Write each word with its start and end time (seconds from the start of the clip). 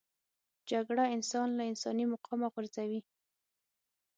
جګړه 0.69 1.03
انسان 1.15 1.47
له 1.57 1.63
انساني 1.71 2.05
مقامه 2.13 2.47
غورځوي 2.53 3.01